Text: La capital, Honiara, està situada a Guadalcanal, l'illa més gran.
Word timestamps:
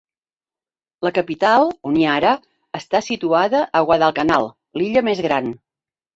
La 1.07 1.11
capital, 1.17 1.65
Honiara, 1.89 2.31
està 2.81 3.03
situada 3.09 3.63
a 3.67 3.83
Guadalcanal, 3.91 4.51
l'illa 4.81 5.07
més 5.11 5.25
gran. 5.29 5.55